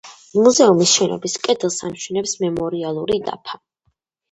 [0.45, 3.63] მუზეუმის შენობის კედელს ამშვენებს მემორიალური დაფა.